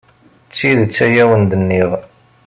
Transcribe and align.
D 0.47 0.51
tidet 0.57 0.97
ay 1.05 1.15
awen-d-nniɣ. 1.23 1.89